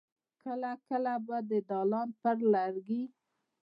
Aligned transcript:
کله 0.43 0.71
کله 0.87 1.13
به 1.25 1.37
د 1.49 1.51
دالان 1.69 2.09
پر 2.21 2.37
لرګي. 2.53 3.03